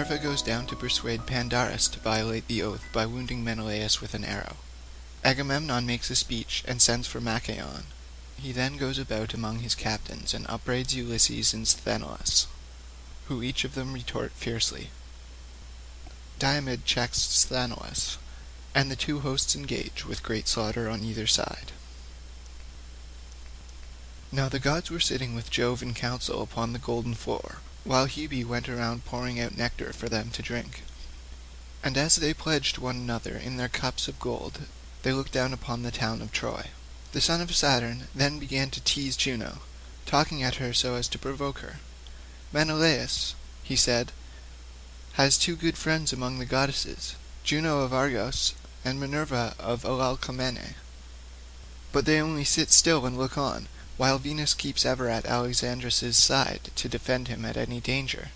[0.00, 4.24] Minerva goes down to persuade Pandarus to violate the oath by wounding Menelaus with an
[4.24, 4.56] arrow.
[5.22, 7.82] Agamemnon makes a speech and sends for Machaon.
[8.38, 12.46] He then goes about among his captains and upbraids Ulysses and Sthenelus,
[13.26, 14.88] who each of them retort fiercely.
[16.38, 18.16] Diomed checks Sthenelus,
[18.74, 21.72] and the two hosts engage with great slaughter on either side.
[24.32, 28.44] Now the gods were sitting with Jove in council upon the golden floor, while Hebe
[28.44, 30.82] went around pouring out nectar for them to drink.
[31.82, 34.60] And as they pledged one another in their cups of gold,
[35.02, 36.66] they looked down upon the town of Troy.
[37.12, 39.58] The son of Saturn then began to tease Juno,
[40.06, 41.76] talking at her so as to provoke her.
[42.52, 44.12] Menelaus, he said,
[45.14, 50.74] has two good friends among the goddesses, Juno of Argos and Minerva of Alalcomene.
[51.92, 53.66] But they only sit still and look on,
[54.00, 58.30] while Venus keeps ever at Alexandrus's side to defend him at any danger.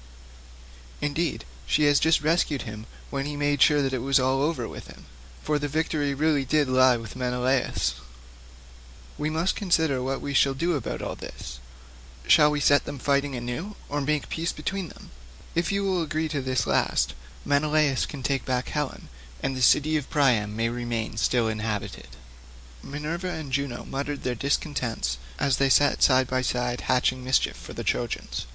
[1.00, 4.68] Indeed, she has just rescued him when he made sure that it was all over
[4.68, 5.06] with him,
[5.42, 7.94] for the victory really did lie with Menelaus.
[9.16, 11.60] We must consider what we shall do about all this.
[12.26, 15.12] Shall we set them fighting anew, or make peace between them?
[15.54, 19.08] If you will agree to this last, Menelaus can take back Helen,
[19.42, 22.08] and the city of Priam may remain still inhabited.
[22.86, 27.72] Minerva and Juno muttered their discontents as they sat side by side hatching mischief for
[27.72, 28.46] the Trojans.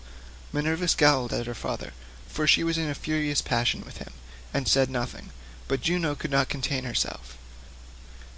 [0.54, 1.94] Minerva scowled at her father,
[2.28, 4.14] for she was in a furious passion with him,
[4.54, 5.32] and said nothing,
[5.68, 7.40] but Juno could not contain herself.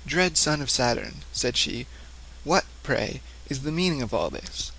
[0.08, 1.88] "Dread son of Saturn," said she,
[2.45, 4.72] "what, pray, is the meaning of all this?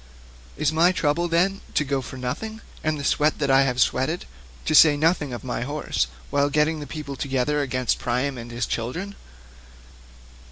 [0.56, 4.24] Is my trouble, then, to go for nothing, and the sweat that I have sweated,
[4.64, 8.64] to say nothing of my horse, while getting the people together against Priam and his
[8.64, 9.14] children?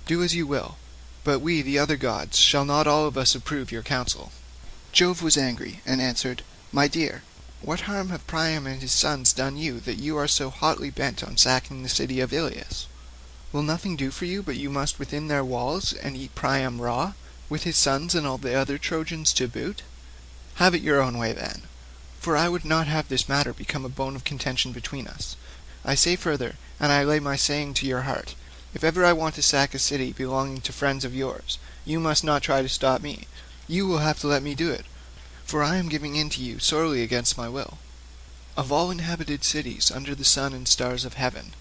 [0.07, 0.79] Do as you will,
[1.25, 4.33] but we the other gods shall not all of us approve your counsel."
[4.93, 7.23] Jove was angry, and answered, "My dear,
[7.61, 11.23] what harm have Priam and his sons done you that you are so hotly bent
[11.23, 12.87] on sacking the city of Ilius?
[13.53, 17.13] Will nothing do for you but you must within their walls and eat Priam raw,
[17.51, 19.83] with his sons and all the other Trojans to boot?
[20.55, 21.63] Have it your own way then,
[22.19, 25.37] for I would not have this matter become a bone of contention between us.
[25.85, 28.35] I say further, and I lay my saying to your heart,
[28.73, 32.23] if ever I want to sack a city belonging to friends of yours, you must
[32.23, 33.27] not try to stop me;
[33.67, 34.87] you will have to let me do it,
[35.45, 37.79] for I am giving in to you sorely against my will.
[38.57, 41.55] Of all inhabited cities under the sun and stars of heaven,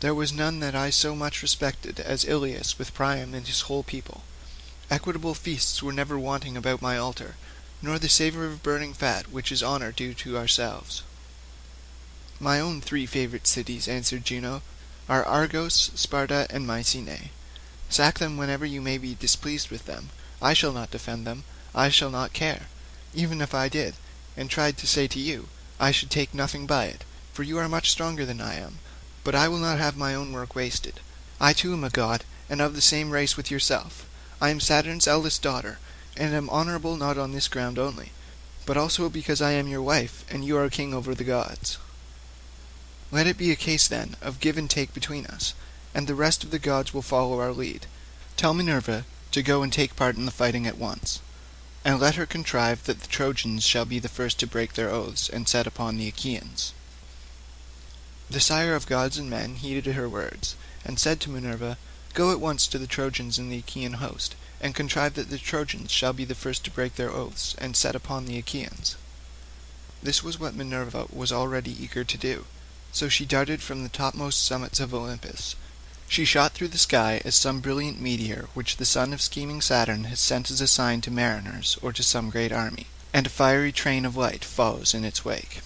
[0.00, 3.84] there was none that I so much respected as Ilius with Priam and his whole
[3.84, 4.24] people.
[4.90, 7.36] Equitable feasts were never wanting about my altar,
[7.80, 11.02] nor the savour of burning fat which is honour due to ourselves."
[12.40, 14.62] "My own three favourite cities," answered Juno
[15.08, 17.30] are Argos, Sparta, and Mycenae.
[17.88, 20.10] Sack them whenever you may be displeased with them.
[20.42, 21.44] I shall not defend them,
[21.74, 22.66] I shall not care.
[23.14, 23.94] Even if I did,
[24.36, 27.68] and tried to say to you, I should take nothing by it, for you are
[27.68, 28.78] much stronger than I am.
[29.22, 31.00] But I will not have my own work wasted.
[31.40, 34.06] I too am a god, and of the same race with yourself.
[34.40, 35.78] I am Saturn's eldest daughter,
[36.16, 38.12] and am honourable not on this ground only,
[38.64, 41.78] but also because I am your wife, and you are king over the gods.
[43.12, 45.54] Let it be a case, then, of give and take between us,
[45.94, 47.86] and the rest of the gods will follow our lead.
[48.36, 51.20] Tell Minerva to go and take part in the fighting at once,
[51.84, 55.28] and let her contrive that the Trojans shall be the first to break their oaths
[55.28, 56.72] and set upon the Achaeans."
[58.28, 61.78] The sire of gods and men heeded her words, and said to Minerva,
[62.12, 65.92] "Go at once to the Trojans in the Achaean host, and contrive that the Trojans
[65.92, 68.96] shall be the first to break their oaths and set upon the Achaeans."
[70.02, 72.46] This was what Minerva was already eager to do.
[72.96, 75.54] So she darted from the topmost summits of Olympus.
[76.08, 80.04] She shot through the sky as some brilliant meteor which the son of scheming Saturn
[80.04, 83.70] has sent as a sign to mariners or to some great army, and a fiery
[83.70, 85.60] train of light follows in its wake.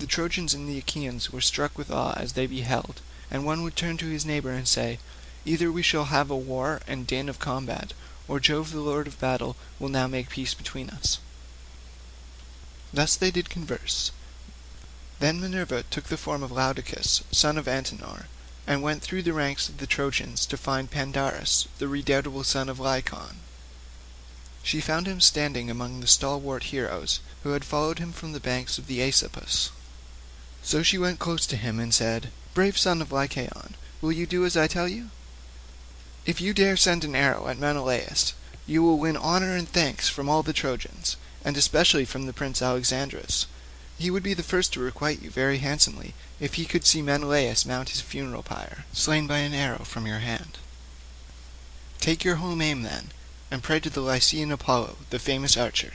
[0.00, 3.74] The Trojans and the Achaeans were struck with awe as they beheld, and one would
[3.74, 4.98] turn to his neighbour and say,
[5.46, 7.94] Either we shall have a war and din of combat,
[8.28, 11.20] or Jove the lord of battle will now make peace between us.
[12.92, 14.10] Thus they did converse,
[15.20, 18.26] then Minerva took the form of Laodocus, son of Antenor,
[18.66, 22.78] and went through the ranks of the Trojans to find Pandarus, the redoubtable son of
[22.78, 23.38] Lycaon.
[24.62, 28.76] She found him standing among the stalwart heroes who had followed him from the banks
[28.76, 29.70] of the Aesopus.
[30.62, 34.44] So she went close to him and said, "Brave son of Lycaon, will you do
[34.44, 35.10] as I tell you?
[36.26, 38.34] If you dare send an arrow at Menelaus,
[38.66, 42.60] you will win honour and thanks from all the Trojans, and especially from the prince
[42.60, 43.46] Alexandrus,
[43.98, 47.66] he would be the first to requite you very handsomely if he could see Menelaus
[47.66, 50.58] mount his funeral pyre, slain by an arrow from your hand.
[51.98, 53.08] Take your home aim then,
[53.50, 55.94] and pray to the Lycian Apollo, the famous archer.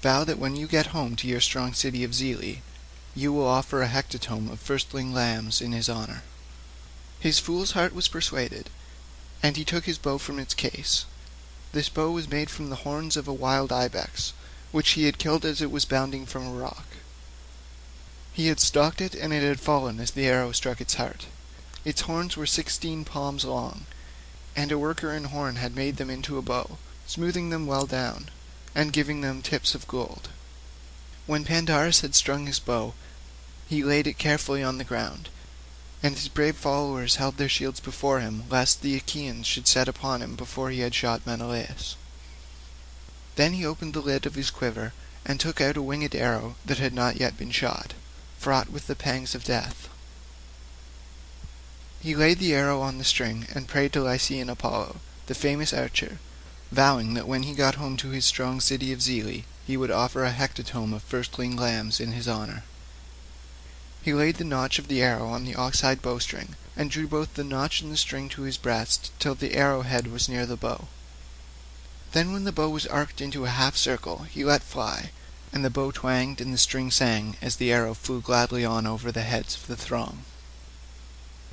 [0.00, 2.62] Vow that when you get home to your strong city of Zelea,
[3.14, 6.22] you will offer a hecatomb of firstling lambs in his honour."
[7.20, 8.70] His fool's heart was persuaded,
[9.42, 11.04] and he took his bow from its case.
[11.72, 14.32] This bow was made from the horns of a wild ibex,
[14.70, 16.86] which he had killed as it was bounding from a rock.
[18.34, 21.26] He had stalked it, and it had fallen as the arrow struck its heart.
[21.84, 23.84] Its horns were sixteen palms long,
[24.56, 28.30] and a worker in horn had made them into a bow, smoothing them well down,
[28.74, 30.30] and giving them tips of gold.
[31.26, 32.94] When Pandarus had strung his bow,
[33.68, 35.28] he laid it carefully on the ground,
[36.02, 40.22] and his brave followers held their shields before him lest the Achaeans should set upon
[40.22, 41.96] him before he had shot Menelaus.
[43.36, 44.94] Then he opened the lid of his quiver
[45.26, 47.92] and took out a winged arrow that had not yet been shot,
[48.42, 49.88] fraught with the pangs of death.
[52.00, 54.96] He laid the arrow on the string and prayed to Lycian Apollo,
[55.28, 56.18] the famous archer,
[56.72, 60.24] vowing that when he got home to his strong city of Zelea he would offer
[60.24, 62.64] a hecatomb of firstling lambs in his honour.
[64.02, 67.44] He laid the notch of the arrow on the ox-hide bowstring, and drew both the
[67.44, 70.88] notch and the string to his breast till the arrow-head was near the bow.
[72.10, 75.12] Then when the bow was arched into a half circle he let fly,
[75.52, 79.12] and the bow twanged and the string sang as the arrow flew gladly on over
[79.12, 80.24] the heads of the throng.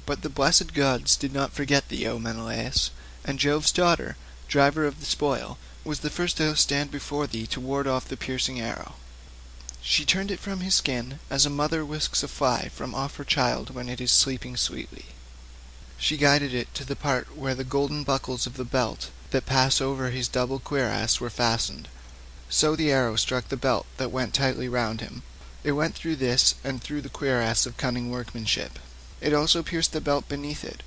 [0.05, 2.91] But the blessed gods did not forget thee, O Menelaus,
[3.25, 4.15] and Jove's daughter,
[4.47, 8.17] driver of the spoil, was the first to stand before thee to ward off the
[8.17, 8.95] piercing arrow.
[9.81, 13.23] She turned it from his skin as a mother whisks a fly from off her
[13.23, 15.05] child when it is sleeping sweetly.
[15.97, 19.81] She guided it to the part where the golden buckles of the belt that pass
[19.81, 21.87] over his double cuirass were fastened.
[22.49, 25.21] So the arrow struck the belt that went tightly round him.
[25.63, 28.79] It went through this and through the cuirass of cunning workmanship.
[29.21, 30.81] It also pierced the belt beneath it,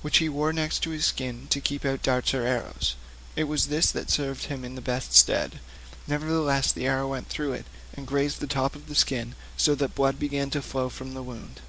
[0.00, 2.96] which he wore next to his skin to keep out darts or arrows.
[3.36, 5.60] It was this that served him in the best stead.
[6.08, 9.94] Nevertheless the arrow went through it, and grazed the top of the skin, so that
[9.94, 11.60] blood began to flow from the wound.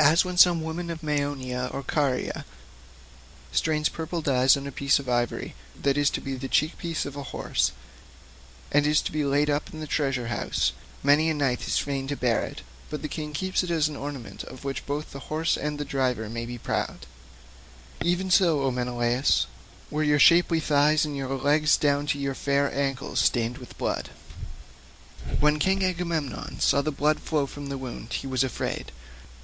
[0.00, 2.44] As when some woman of Maeonia or Caria
[3.52, 7.16] strains purple dyes on a piece of ivory that is to be the cheek-piece of
[7.16, 7.72] a horse,
[8.72, 10.72] and is to be laid up in the treasure house,
[11.02, 13.96] many a knight is fain to bear it, but the king keeps it as an
[13.96, 17.06] ornament of which both the horse and the driver may be proud.
[18.02, 19.46] Even so, O Menelaus,
[19.90, 24.10] were your shapely thighs and your legs down to your fair ankles stained with blood.
[25.40, 28.92] When King Agamemnon saw the blood flow from the wound he was afraid,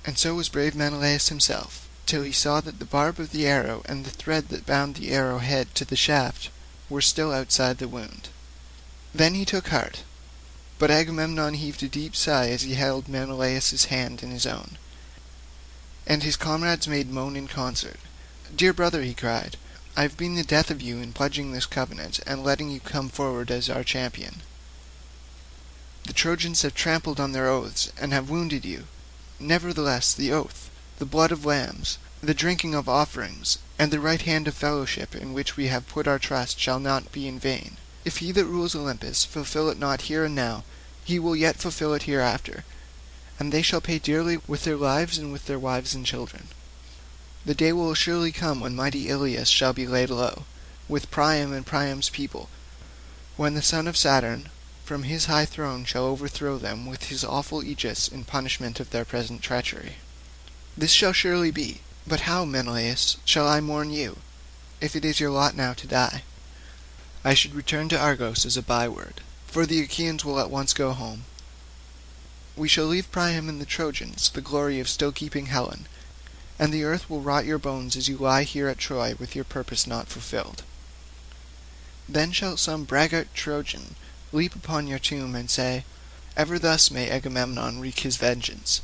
[0.05, 3.83] and so was brave Menelaus himself, till he saw that the barb of the arrow
[3.87, 6.51] and the thread that bound the arrow head to the shaft
[6.89, 8.29] were still outside the wound.
[9.17, 10.03] Then he took heart,
[10.79, 14.77] but Agamemnon heaved a deep sigh as he held Menelaus's hand in his own,
[16.07, 17.99] and his comrades made moan in concert.
[18.55, 19.57] "Dear brother," he cried,
[19.97, 23.09] I have been the death of you in pledging this covenant and letting you come
[23.09, 24.43] forward as our champion.
[26.05, 28.87] The Trojans have trampled on their oaths and have wounded you.
[29.41, 34.47] Nevertheless the oath, the blood of lambs, the drinking of offerings, and the right hand
[34.47, 37.79] of fellowship in which we have put our trust shall not be in vain.
[38.07, 40.63] If he that rules Olympus fulfil it not here and now,
[41.05, 42.65] he will yet fulfil it hereafter,
[43.37, 46.47] and they shall pay dearly with their lives and with their wives and children.
[47.45, 50.45] The day will surely come when mighty Ilius shall be laid low,
[50.87, 52.49] with Priam and Priam's people,
[53.37, 54.51] when the son of Saturn
[54.85, 59.05] from his high throne shall overthrow them with his awful aegis in punishment of their
[59.05, 59.97] present treachery.
[60.77, 64.19] This shall surely be, but how, Menelaus, shall I mourn you,
[64.81, 66.23] if it is your lot now to die?
[67.27, 70.93] I should return to Argos as a byword, for the Achaeans will at once go
[70.93, 71.25] home.
[72.55, 75.89] We shall leave Priam and the Trojans the glory of still keeping Helen,
[76.57, 79.43] and the earth will rot your bones as you lie here at Troy with your
[79.43, 80.63] purpose not fulfilled.
[82.09, 83.97] Then shall some braggart Trojan
[84.31, 85.85] leap upon your tomb and say,
[86.37, 88.83] Ever thus may Agamemnon wreak his vengeance.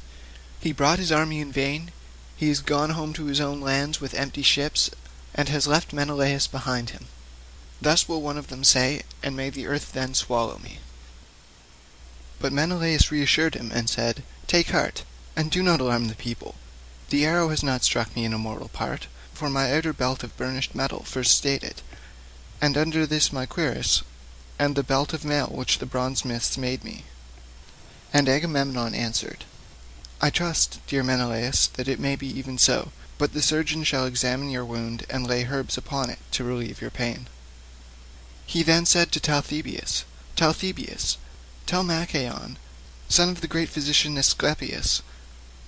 [0.58, 1.92] He brought his army in vain,
[2.36, 4.90] he is gone home to his own lands with empty ships,
[5.32, 7.06] and has left Menelaus behind him.
[7.82, 10.78] Thus will one of them say, and may the earth then swallow me.
[12.38, 15.02] But Menelaus reassured him and said, Take heart,
[15.34, 16.54] and do not alarm the people.
[17.10, 20.36] The arrow has not struck me in a mortal part, for my outer belt of
[20.36, 21.82] burnished metal first stayed it,
[22.60, 24.04] and under this my cuirass,
[24.60, 27.02] and the belt of mail which the bronze-smiths made me.
[28.12, 29.44] And Agamemnon answered,
[30.20, 34.50] I trust, dear Menelaus, that it may be even so, but the surgeon shall examine
[34.50, 37.26] your wound and lay herbs upon it to relieve your pain.
[38.52, 40.04] He then said to Talthybius,
[40.36, 41.16] Talthybius,
[41.64, 42.58] tell Machaon,
[43.08, 45.00] son of the great physician Asclepius,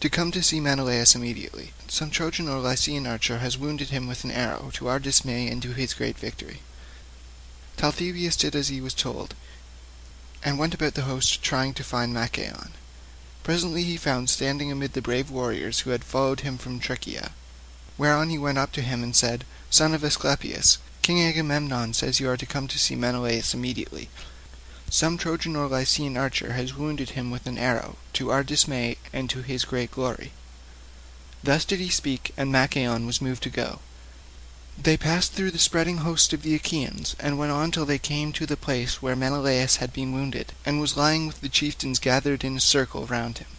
[0.01, 1.73] to come to see Menelaus immediately.
[1.89, 5.63] Some Trojan or Lycian archer has wounded him with an arrow, to our dismay and
[5.63, 6.61] to his great victory.
[7.79, 9.35] Talthybius did as he was told.
[10.43, 12.73] and went about the host trying to find Machaon.
[13.43, 17.33] Presently he found standing amid the brave warriors who had followed him from Tricca,
[17.97, 22.31] whereon he went up to him and said, Son of Asclepius, King Agamemnon says you
[22.31, 24.09] are to come to see Menelaus immediately.
[24.89, 29.29] Some Trojan or Lycian archer has wounded him with an arrow, to our dismay and
[29.29, 30.33] to his great glory.
[31.43, 33.81] Thus did he speak, and Machaon was moved to go.
[34.83, 38.33] They passed through the spreading host of the Achaeans, and went on till they came
[38.33, 42.45] to the place where Menelaus had been wounded, and was lying with the chieftains gathered
[42.45, 43.59] in a circle round him.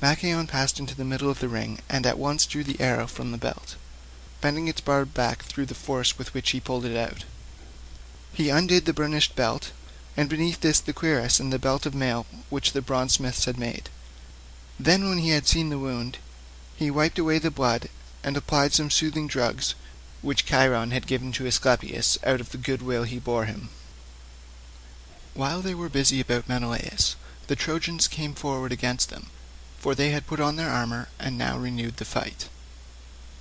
[0.00, 3.32] Machaon passed into the middle of the ring, and at once drew the arrow from
[3.32, 3.74] the belt,
[4.42, 7.24] bending its barb back through the force with which he pulled it out.
[8.34, 9.72] He undid the burnished belt,
[10.16, 13.58] and beneath this the cuirass and the belt of mail which the bronze smiths had
[13.58, 13.88] made.
[14.78, 16.18] Then when he had seen the wound,
[16.76, 17.88] he wiped away the blood,
[18.24, 19.74] and applied some soothing drugs
[20.22, 23.70] which Chiron had given to Asclepius out of the good will he bore him.
[25.34, 29.28] While they were busy about Menelaus, the Trojans came forward against them,
[29.78, 32.48] for they had put on their armour and now renewed the fight.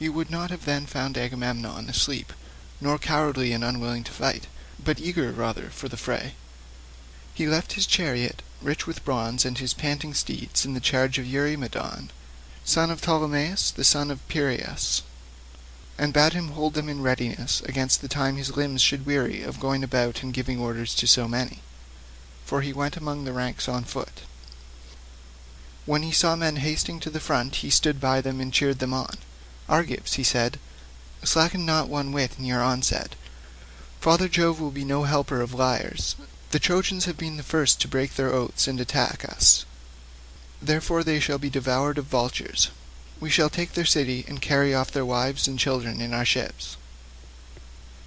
[0.01, 2.34] You would not have then found Agamemnon asleep,
[2.81, 4.48] nor cowardly and unwilling to fight,
[4.84, 6.34] but eager rather for the fray.
[7.36, 11.27] He left his chariot, rich with bronze, and his panting steeds in the charge of
[11.27, 12.10] Eurymedon,
[12.65, 15.03] son of Ptolemaeus the son of Piraeus,
[16.00, 19.60] and bade him hold them in readiness against the time his limbs should weary of
[19.60, 21.60] going about and giving orders to so many,
[22.43, 24.22] for he went among the ranks on foot.
[25.86, 28.96] When he saw men hasting to the front he stood by them and cheered them
[28.96, 29.17] on.
[29.71, 30.59] Argives, he said,
[31.23, 33.15] slacken not one whit in your onset.
[34.01, 36.17] Father Jove will be no helper of liars.
[36.51, 39.65] The Trojans have been the first to break their oaths and attack us.
[40.61, 42.69] Therefore they shall be devoured of vultures.
[43.21, 46.75] We shall take their city and carry off their wives and children in our ships.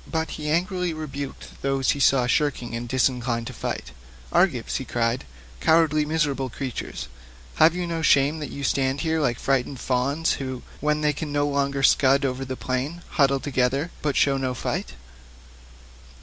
[0.06, 3.92] But he angrily rebuked those he saw shirking and disinclined to fight.
[4.30, 5.24] Argives, he cried,
[5.60, 7.08] cowardly miserable creatures,
[7.56, 11.30] have you no shame that you stand here like frightened fawns who, when they can
[11.30, 14.94] no longer scud over the plain, huddle together, but show no fight?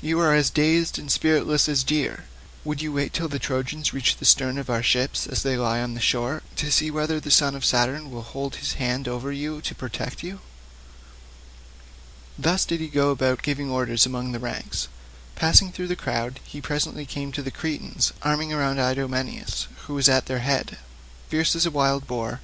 [0.01, 2.25] You are as dazed and spiritless as deer.
[2.65, 5.81] Would you wait till the Trojans reach the stern of our ships as they lie
[5.81, 9.31] on the shore, to see whether the son of Saturn will hold his hand over
[9.31, 10.41] you to protect you?
[12.37, 14.89] Thus did he go about giving orders among the ranks.
[15.35, 20.09] Passing through the crowd, he presently came to the Cretans, arming around Idomeneus, who was
[20.09, 20.77] at their head,
[21.31, 22.41] fierce as a wild boar,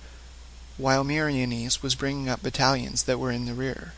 [0.77, 3.91] while Meriones was bringing up battalions that were in the rear.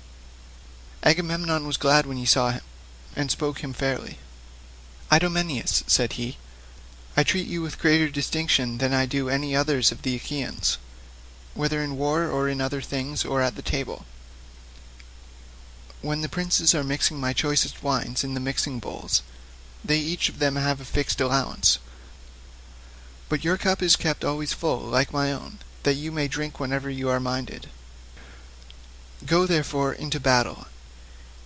[1.04, 2.64] Agamemnon was glad when he saw him,
[3.16, 4.18] and spoke him fairly.
[5.12, 6.38] Idomeneus, said he,
[7.16, 10.80] I treat you with greater distinction than I do any others of the Achaeans,
[11.54, 14.06] whether in war or in other things or at the table.
[16.02, 19.22] When the princes are mixing my choicest wines in the mixing bowls,
[19.86, 21.78] they each of them have a fixed allowance.
[23.30, 26.90] But your cup is kept always full, like my own, that you may drink whenever
[26.90, 27.68] you are minded.
[29.26, 30.66] Go therefore into battle,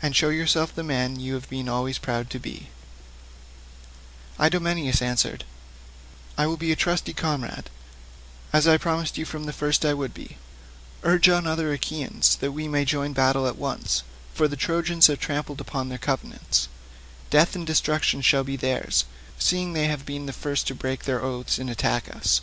[0.01, 2.69] and show yourself the man you have been always proud to be.
[4.39, 5.43] Idomeneus answered,
[6.37, 7.69] I will be a trusty comrade,
[8.53, 10.37] as I promised you from the first I would be.
[11.03, 15.19] Urge on other Achaeans, that we may join battle at once, for the Trojans have
[15.19, 16.69] trampled upon their covenants.
[17.29, 19.05] Death and destruction shall be theirs,
[19.37, 22.41] seeing they have been the first to break their oaths and attack us.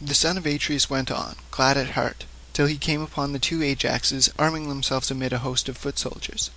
[0.00, 3.62] The son of Atreus went on, glad at heart, till he came upon the two
[3.62, 6.50] Ajaxes arming themselves amid a host of foot soldiers.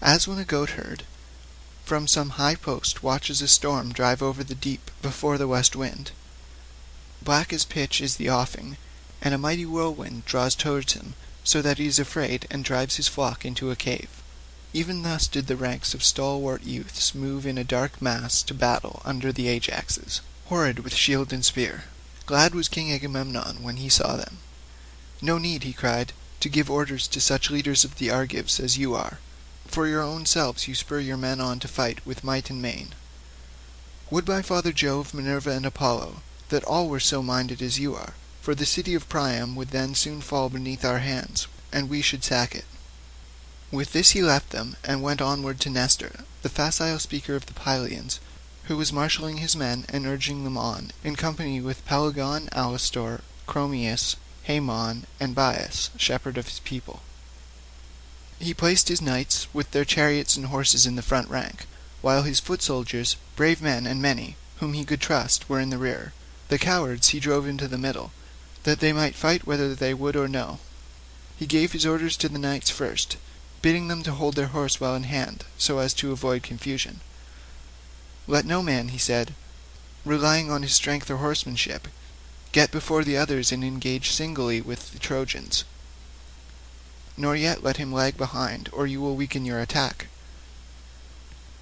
[0.00, 1.04] As when a goatherd,
[1.84, 6.12] from some high post watches a storm drive over the deep before the west wind.
[7.22, 8.76] Black as pitch is the offing,
[9.20, 13.08] and a mighty whirlwind draws towards him, so that he is afraid and drives his
[13.08, 14.21] flock into a cave.
[14.74, 19.02] Even thus did the ranks of stalwart youths move in a dark mass to battle
[19.04, 21.84] under the Ajaxes, horrid with shield and spear.
[22.24, 24.38] Glad was King Agamemnon when he saw them.
[25.20, 28.94] No need, he cried, to give orders to such leaders of the Argives as you
[28.94, 29.18] are.
[29.66, 32.94] For your own selves you spur your men on to fight with might and main.
[34.10, 38.14] Would by Father Jove, Minerva, and Apollo, that all were so minded as you are,
[38.40, 42.24] for the city of Priam would then soon fall beneath our hands, and we should
[42.24, 42.64] sack it.
[43.72, 47.54] With this he left them, and went onward to Nestor, the facile speaker of the
[47.54, 48.20] Pylians,
[48.64, 54.16] who was marshalling his men and urging them on, in company with Pelagon, Alastor, Chromius,
[54.42, 57.00] Haemon, and Bias, shepherd of his people.
[58.38, 61.66] He placed his knights with their chariots and horses in the front rank,
[62.02, 65.78] while his foot soldiers, brave men and many, whom he could trust, were in the
[65.78, 66.12] rear.
[66.48, 68.12] The cowards he drove into the middle,
[68.64, 70.58] that they might fight whether they would or no.
[71.38, 73.16] He gave his orders to the knights first,
[73.62, 77.00] bidding them to hold their horse well in hand, so as to avoid confusion.
[78.26, 79.34] Let no man, he said,
[80.04, 81.88] relying on his strength or horsemanship,
[82.50, 85.64] get before the others and engage singly with the Trojans,
[87.16, 90.08] nor yet let him lag behind, or you will weaken your attack.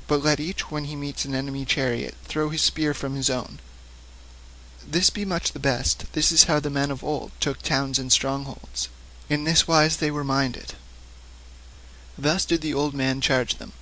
[0.07, 3.61] But let each, when he meets an enemy chariot, throw his spear from his own.
[4.87, 8.11] This be much the best; this is how the men of old took towns and
[8.11, 8.89] strongholds.
[9.29, 10.75] In this wise they were minded.
[12.23, 13.73] Thus did the old man charge them,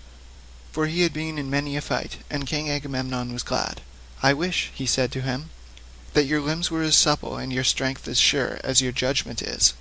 [0.70, 3.80] for he had been in many a fight, and King Agamemnon was glad.
[4.22, 5.50] I wish, he said to him,
[6.12, 9.74] that your limbs were as supple and your strength as sure as your judgment is.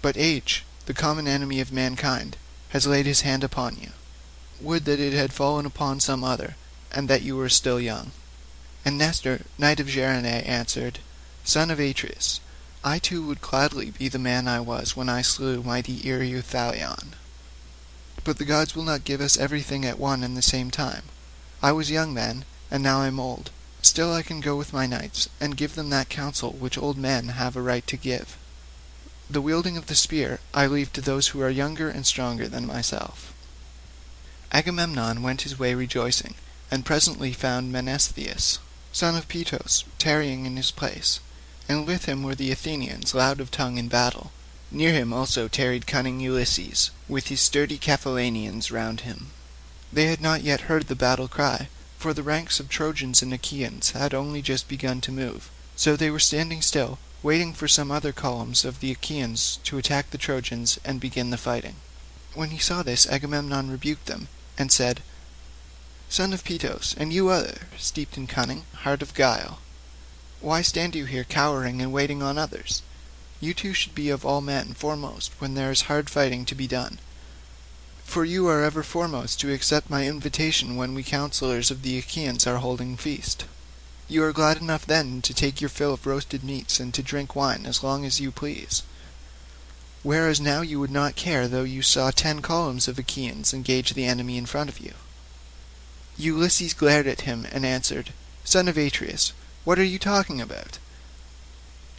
[0.00, 2.38] But age, the common enemy of mankind,
[2.70, 3.90] has laid his hand upon you.
[4.62, 6.56] Would that it had fallen upon some other,
[6.90, 8.12] and that you were still young.
[8.86, 10.98] And Nestor, knight of Gerene, answered,
[11.44, 12.40] Son of Atreus,
[12.82, 17.16] I too would gladly be the man I was when I slew mighty Ereuthalion.
[18.24, 21.04] But the gods will not give us everything at one and the same time.
[21.62, 23.50] I was young then, and now I am old.
[23.82, 27.28] Still I can go with my knights, and give them that counsel which old men
[27.28, 28.38] have a right to give.
[29.28, 32.66] The wielding of the spear I leave to those who are younger and stronger than
[32.66, 33.34] myself.
[34.52, 36.34] Agamemnon went his way rejoicing,
[36.70, 38.58] and presently found Menestheus,
[38.92, 41.20] son of Peteos, tarrying in his place,
[41.68, 44.32] and with him were the Athenians loud of tongue in battle.
[44.70, 49.30] Near him also tarried cunning Ulysses, with his sturdy Cephallenians round him.
[49.92, 51.68] They had not yet heard the battle cry,
[51.98, 56.10] for the ranks of Trojans and Achaeans had only just begun to move, so they
[56.10, 60.78] were standing still, waiting for some other columns of the Achaeans to attack the Trojans
[60.84, 61.76] and begin the fighting.
[62.32, 65.02] When he saw this Agamemnon rebuked them, and said,
[66.08, 69.58] Son of Peteos, and you other, steeped in cunning, heart of guile,
[70.40, 72.82] why stand you here cowering and waiting on others?
[73.40, 76.66] You two should be of all men foremost when there is hard fighting to be
[76.66, 76.98] done
[78.04, 82.46] for you are ever foremost to accept my invitation when we counsellors of the Achaeans
[82.46, 83.44] are holding feast.
[84.08, 87.34] You are glad enough then to take your fill of roasted meats and to drink
[87.34, 88.82] wine as long as you please,
[90.04, 94.04] whereas now you would not care though you saw ten columns of Achaeans engage the
[94.04, 94.92] enemy in front of you.
[96.16, 98.12] Ulysses glared at him and answered,
[98.44, 99.32] Son of Atreus,
[99.64, 100.78] what are you talking about?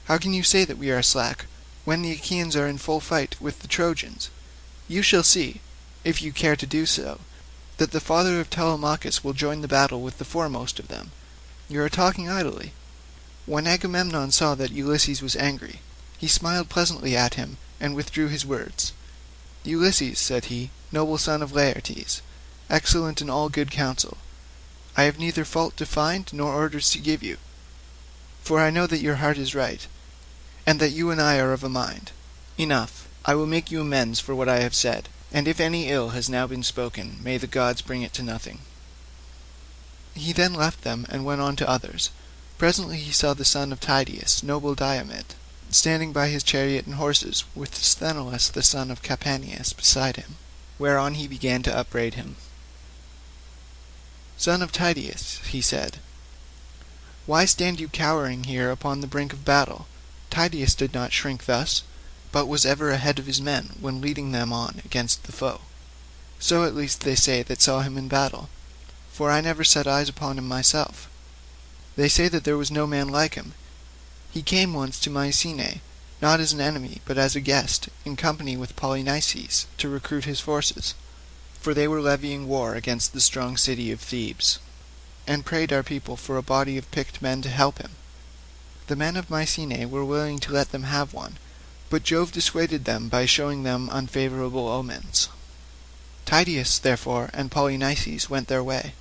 [0.06, 1.48] How can you say that we are slack,
[1.84, 4.30] when the Achaeans are in full fight with the Trojans?
[4.88, 5.62] You shall see,
[6.04, 7.22] if you care to do so,
[7.78, 11.12] that the father of Telemachus will join the battle with the foremost of them.
[11.68, 12.74] You are talking idly.
[13.48, 15.80] When Agamemnon saw that Ulysses was angry,
[16.20, 18.94] he smiled pleasantly at him and withdrew his words.
[19.64, 22.22] Ulysses, said he, noble son of Laertes,
[22.70, 24.18] excellent in all good counsel,
[24.96, 27.38] I have neither fault to find nor orders to give you,
[28.44, 29.88] for I know that your heart is right,
[30.66, 32.12] and that you and I are of a mind.
[32.58, 36.10] Enough, I will make you amends for what I have said, and if any ill
[36.10, 38.60] has now been spoken, may the gods bring it to nothing.
[40.14, 42.10] He then left them and went on to others.
[42.58, 45.36] Presently he saw the son of Tydeus, noble Diomed,
[45.70, 50.36] standing by his chariot and horses, with Sthenelus the son of Capaneus beside him,
[50.80, 52.38] whereon he began to upbraid him.
[54.38, 55.98] Son of Tydeus, he said,
[57.26, 59.88] why stand you cowering here upon the brink of battle?
[60.30, 61.84] Tydeus did not shrink thus
[62.36, 65.62] but was ever ahead of his men when leading them on against the foe.
[66.38, 68.50] So at least they say that saw him in battle,
[69.10, 71.10] for I never set eyes upon him myself.
[71.96, 73.54] They say that there was no man like him.
[74.32, 75.80] He came once to Mycenae,
[76.22, 80.42] not as an enemy, but as a guest, in company with Polynices, to recruit his
[80.42, 80.94] forces,
[81.62, 84.60] for they were levying war against the strong city of Thebes,
[85.26, 87.92] and prayed our people for a body of picked men to help him.
[88.88, 91.38] The men of Mycenae were willing to let them have one,
[91.90, 95.30] but Jove dissuaded them by showing them unfavourable omens.
[96.26, 98.94] Tydeus, therefore, and Polynices went their way.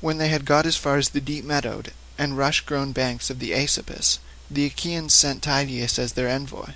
[0.00, 4.18] When they had got as far as the deep-meadowed and rush-grown banks of the Aesopus,
[4.50, 6.72] the Achaeans sent Tydeus as their envoy.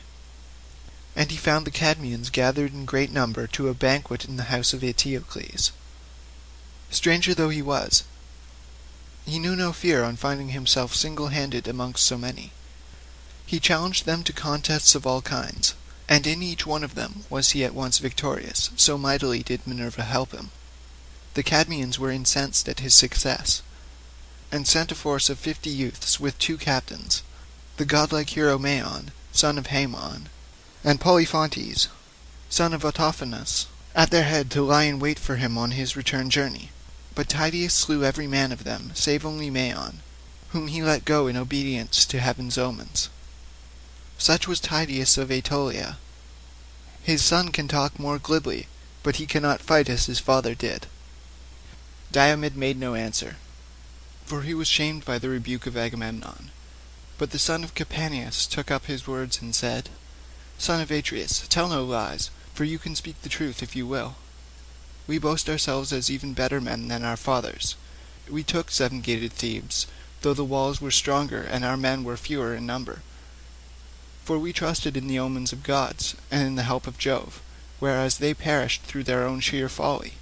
[1.15, 4.73] And he found the Cadmeans gathered in great number to a banquet in the house
[4.73, 5.73] of Eteocles.
[6.91, 8.05] Stranger though he was,
[9.31, 12.53] he knew no fear on finding himself single-handed amongst so many.
[13.45, 15.75] He challenged them to contests of all kinds,
[16.09, 20.03] and in each one of them was he at once victorious, so mightily did Minerva
[20.03, 20.51] help him.
[21.35, 23.63] The Cadmeans were incensed at his success,
[24.51, 27.23] and sent a force of fifty youths with two captains,
[27.77, 30.29] the godlike hero Maon, son of Haemon,
[30.83, 31.89] and Polyphontes,
[32.49, 36.31] son of Autophonus, at their head to lie in wait for him on his return
[36.31, 36.71] journey.
[37.19, 40.03] But Tydeus slew every man of them, save only Maon,
[40.51, 43.09] whom he let go in obedience to heaven's omens.
[44.19, 45.99] Such was Tydeus of Aetolia.
[47.03, 48.69] His son can talk more glibly,
[49.03, 50.87] but he cannot fight as his father did.
[52.13, 53.39] Diomed made no answer,
[54.25, 56.53] for he was shamed by the rebuke of Agamemnon.
[57.19, 59.89] But the son of Capaneus took up his words and said,
[60.57, 64.15] Son of Atreus, tell no lies, for you can speak the truth if you will.
[65.09, 67.75] We boast ourselves as even better men than our fathers.
[68.31, 69.87] We took seven-gated Thebes,
[70.21, 73.01] though the walls were stronger and our men were fewer in number.
[74.25, 77.41] For we trusted in the omens of gods and in the help of Jove,
[77.79, 80.13] whereas they perished through their own sheer folly.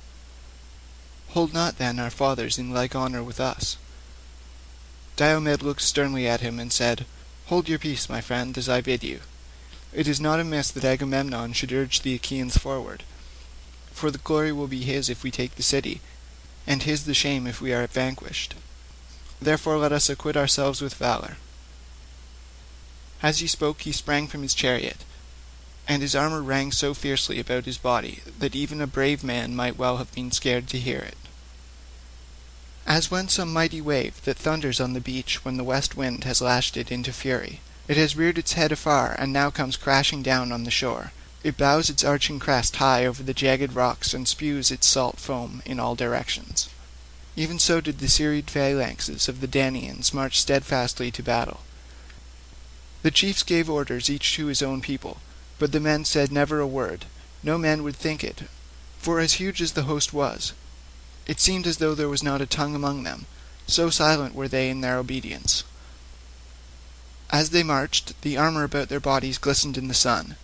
[1.31, 3.77] Hold not then our fathers in like honour with us.
[5.17, 7.07] Diomed looked sternly at him and said,
[7.47, 9.21] Hold your peace, my friend, as I bid you.
[9.93, 13.03] It is not amiss that Agamemnon should urge the Achaeans forward,
[13.97, 16.03] for the glory will be his if we take the city,
[16.67, 18.55] and his the shame if we are vanquished.
[19.41, 21.39] Therefore let us acquit ourselves with valour.
[23.23, 24.99] As he spoke he sprang from his chariot,
[25.89, 29.79] and his armour rang so fiercely about his body that even a brave man might
[29.79, 31.17] well have been scared to hear it.
[32.87, 36.43] As when some mighty wave that thunders on the beach when the west wind has
[36.43, 40.53] lashed it into fury, it has reared its head afar and now comes crashing down
[40.53, 41.13] on the shore.
[41.47, 45.63] It bows its arching crest high over the jagged rocks and spews its salt foam
[45.65, 46.69] in all directions.
[47.37, 51.61] Even so did the serried phalanxes of the Danaans march steadfastly to battle.
[53.03, 55.19] The chiefs gave orders each to his own people,
[55.61, 57.05] but the men said never a word.
[57.45, 58.49] No man would think it,
[58.99, 60.53] for as huge as the host was,
[61.29, 63.27] it seemed as though there was not a tongue among them,
[63.69, 65.63] so silent were they in their obedience.
[67.31, 70.35] As they marched, the armour about their bodies glistened in the sun,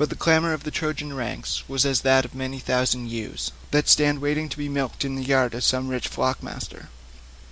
[0.00, 3.86] but the clamour of the Trojan ranks was as that of many thousand ewes, that
[3.86, 6.88] stand waiting to be milked in the yard of some rich flock-master,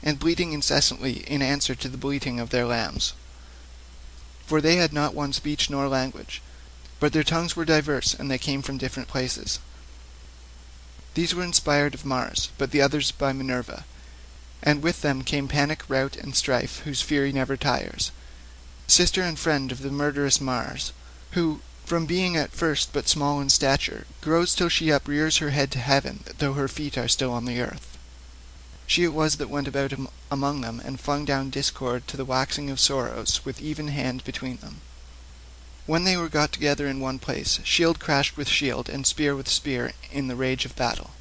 [0.03, 3.13] and bleating incessantly in answer to the bleating of their lambs.
[4.47, 6.41] For they had not one speech nor language,
[6.99, 9.59] but their tongues were diverse, and they came from different places.
[11.13, 13.85] These were inspired of Mars, but the others by Minerva,
[14.63, 18.11] and with them came Panic, Rout, and Strife, whose fury never tires,
[18.87, 20.95] sister and friend of the murderous Mars,
[21.33, 25.71] who, from being at first but small in stature, grows till she uprears her head
[25.71, 27.97] to heaven, though her feet are still on the earth.
[28.87, 29.95] She it was that went about
[30.31, 34.59] among them and flung down discord to the waxing of sorrows with even hand between
[34.59, 34.83] them.
[35.87, 39.49] When they were got together in one place, shield crashed with shield, and spear with
[39.49, 41.13] spear, in the rage of battle.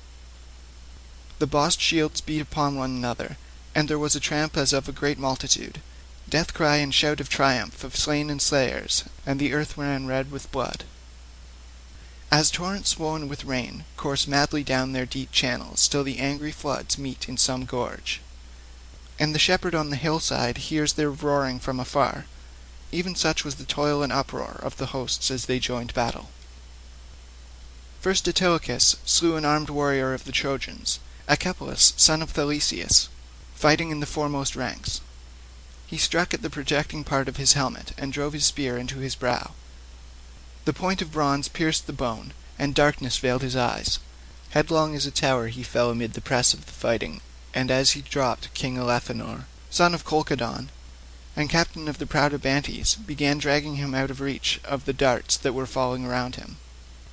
[1.40, 3.38] The bossed shields beat upon one another,
[3.74, 5.82] and there was a tramp as of a great multitude,
[6.30, 10.30] death cry and shout of triumph of slain and slayers, and the earth ran red
[10.30, 10.84] with blood.
[12.30, 16.98] As torrents swollen with rain course madly down their deep channels till the angry floods
[16.98, 18.20] meet in some gorge,
[19.18, 22.26] and the shepherd on the hillside hears their roaring from afar,
[22.92, 26.30] even such was the toil and uproar of the hosts as they joined battle.
[28.02, 33.08] First Antilochus slew an armed warrior of the Trojans, Echepolus son of Thalesius,
[33.56, 35.02] fighting in the foremost ranks.
[35.88, 39.16] He struck at the projecting part of his helmet and drove his spear into his
[39.16, 39.52] brow.
[40.66, 44.00] The point of bronze pierced the bone, and darkness veiled his eyes.
[44.50, 47.22] Headlong as a tower he fell amid the press of the fighting,
[47.54, 50.70] and as he dropped King Elephenor, son of Chalcodon,
[51.38, 55.38] and captain of the proud Abantes, began dragging him out of reach of the darts
[55.38, 56.58] that were falling around him,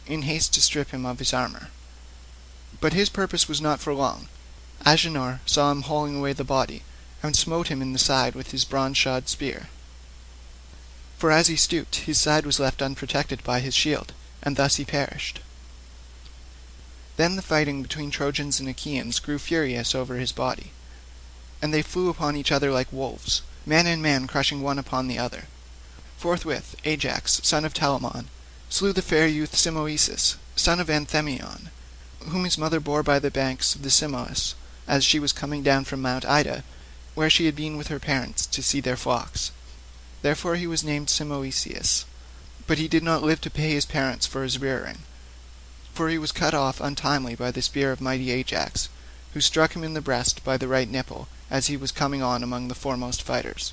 [0.04, 1.68] in haste to strip him of his armour.
[2.80, 4.26] But his purpose was not for long.
[4.84, 6.82] Agenor saw him hauling away the body,
[7.24, 9.68] and smote him in the side with his bronze-shod spear.
[11.16, 14.84] For as he stooped, his side was left unprotected by his shield, and thus he
[14.84, 15.40] perished.
[17.16, 20.72] Then the fighting between Trojans and Achaeans grew furious over his body,
[21.62, 25.18] and they flew upon each other like wolves, man and man crushing one upon the
[25.18, 25.44] other.
[26.18, 28.26] Forthwith Ajax, son of Telamon,
[28.68, 31.70] slew the fair youth Simoeisius, son of Anthemion,
[32.28, 34.54] whom his mother bore by the banks of the Simois,
[34.86, 36.64] as she was coming down from Mount Ida,
[37.14, 39.50] where she had been with her parents to see their flocks.
[40.22, 42.04] Therefore he was named Simoeisius,
[42.66, 44.98] but he did not live to pay his parents for his rearing,
[45.92, 48.88] for he was cut off untimely by the spear of mighty Ajax,
[49.32, 52.42] who struck him in the breast by the right nipple, as he was coming on
[52.42, 53.72] among the foremost fighters.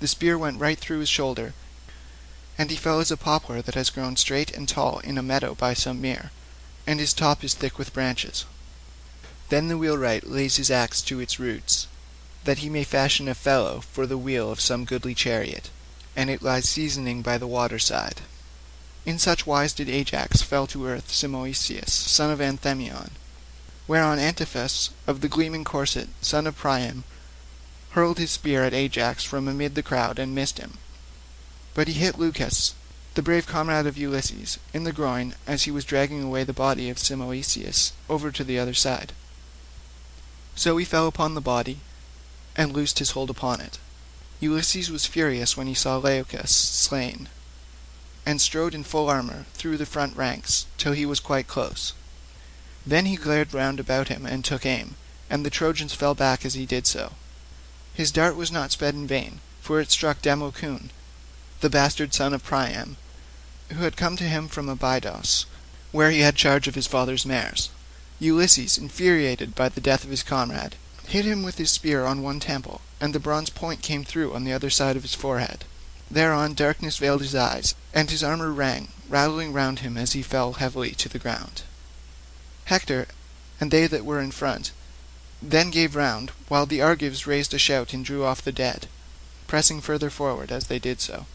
[0.00, 1.54] The spear went right through his shoulder,
[2.58, 5.54] and he fell as a poplar that has grown straight and tall in a meadow
[5.54, 6.30] by some mere,
[6.86, 8.44] and his top is thick with branches.
[9.48, 11.86] Then the wheelwright lays his axe to its roots,
[12.44, 15.70] that he may fashion a felloe for the wheel of some goodly chariot,
[16.16, 18.20] and it lies seasoning by the water side.
[19.04, 23.10] In such wise did Ajax fell to earth Simoeisius, son of Anthemion,
[23.88, 27.04] whereon Antiphus of the gleaming corset, son of Priam,
[27.90, 30.78] hurled his spear at Ajax from amid the crowd and missed him.
[31.74, 32.74] But he hit Leucus,
[33.14, 36.88] the brave comrade of Ulysses, in the groin as he was dragging away the body
[36.88, 39.12] of Simoeisius over to the other side.
[40.54, 41.80] So he fell upon the body,
[42.56, 43.78] and loosed his hold upon it.
[44.40, 47.28] Ulysses was furious when he saw Leucus slain,
[48.26, 51.92] and strode in full armour through the front ranks till he was quite close.
[52.86, 54.96] Then he glared round about him and took aim,
[55.30, 57.12] and the Trojans fell back as he did so.
[57.94, 60.90] His dart was not sped in vain, for it struck Democoon,
[61.60, 62.96] the bastard son of Priam,
[63.70, 65.46] who had come to him from Abydos,
[65.92, 67.70] where he had charge of his father's mares.
[68.18, 70.74] Ulysses, infuriated by the death of his comrade,
[71.12, 74.44] hit him with his spear on one temple, and the bronze point came through on
[74.44, 75.62] the other side of his forehead.
[76.10, 80.54] Thereon darkness veiled his eyes, and his armour rang, rattling round him as he fell
[80.54, 81.64] heavily to the ground.
[82.64, 83.08] Hector,
[83.60, 84.72] and they that were in front,
[85.42, 88.86] then gave round, while the Argives raised a shout and drew off the dead,
[89.46, 91.26] pressing further forward as they did so.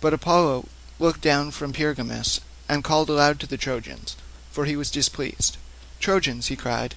[0.00, 4.16] But Apollo looked down from Pergamus and called aloud to the Trojans,
[4.50, 5.58] for he was displeased.
[6.00, 6.94] Trojans, he cried,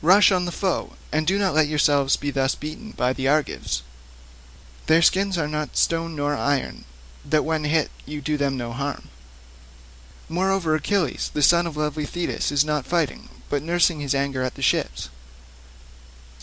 [0.00, 3.82] Rush on the foe, and do not let yourselves be thus beaten by the Argives.
[4.86, 6.84] Their skins are not stone nor iron,
[7.24, 9.08] that when hit you do them no harm.
[10.28, 14.54] Moreover Achilles, the son of lovely Thetis, is not fighting, but nursing his anger at
[14.54, 15.10] the ships.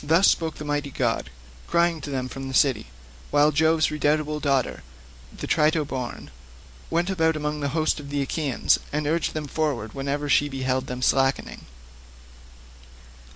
[0.03, 1.29] Thus spoke the mighty god,
[1.67, 2.87] crying to them from the city,
[3.31, 4.83] while Jove's redoubtable daughter,
[5.35, 6.29] the Trito-born,
[6.89, 10.87] went about among the host of the Achaeans, and urged them forward whenever she beheld
[10.87, 11.61] them slackening.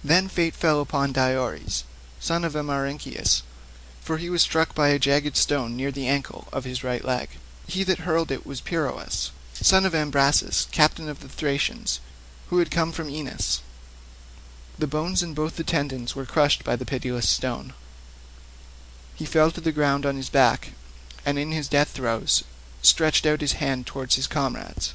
[0.04, 1.84] Then fate fell upon Diores,
[2.20, 3.44] son of Amarynceus,
[4.02, 7.30] for he was struck by a jagged stone near the ankle of his right leg.
[7.68, 12.00] He that hurled it was Piroeus, son of Ambrasus, captain of the Thracians,
[12.48, 13.62] who had come from Aenus.
[14.78, 17.74] The bones in both the tendons were crushed by the pitiless stone.
[19.16, 20.72] He fell to the ground on his back,
[21.26, 22.46] and in his death throes
[22.82, 24.94] stretched out his hand towards his comrades.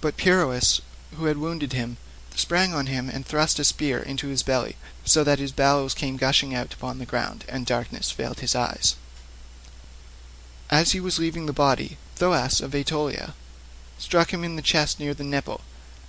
[0.00, 0.80] But Piroeus,
[1.16, 1.98] who had wounded him,
[2.40, 6.16] sprang on him and thrust a spear into his belly, so that his bowels came
[6.16, 8.96] gushing out upon the ground, and darkness veiled his eyes.
[10.70, 13.34] As he was leaving the body, Thoas of Aetolia
[13.98, 15.60] struck him in the chest near the nipple,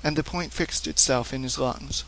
[0.03, 2.03] and the point fixed itself in his lungs.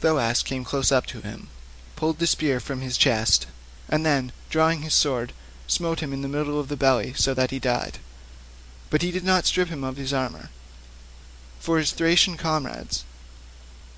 [0.00, 1.48] Thoas came close up to him,
[1.96, 3.46] pulled the spear from his chest,
[3.88, 5.32] and then, drawing his sword,
[5.66, 7.98] smote him in the middle of the belly so that he died.
[8.90, 10.50] But he did not strip him of his armour.
[11.58, 13.04] For his Thracian comrades,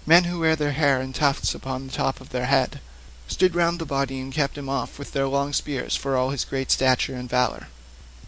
[0.09, 2.81] men who wear their hair in tufts upon the top of their head,
[3.27, 6.47] stood round the body and kept him off with their long spears for all his
[6.47, 7.69] great stature and valour.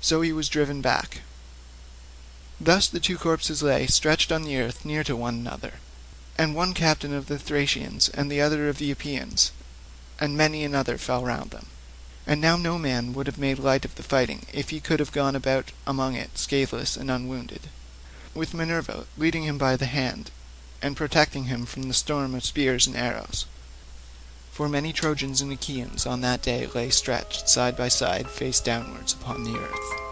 [0.02, 1.22] So he was driven back.
[2.60, 5.72] Thus the two corpses lay stretched on the earth near to one another,
[6.36, 9.50] and one captain of the Thracians and the other of the Epeans,
[10.18, 11.68] and many another fell round them.
[12.26, 15.12] And now no man would have made light of the fighting if he could have
[15.12, 17.70] gone about among it scatheless and unwounded,
[18.34, 20.30] with Minerva leading him by the hand,
[20.82, 23.46] and protecting him from the storm of spears and arrows.
[24.50, 29.14] For many Trojans and Achaeans on that day lay stretched side by side face downwards
[29.14, 30.09] upon the earth.